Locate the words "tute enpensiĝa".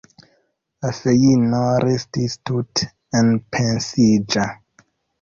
2.53-4.53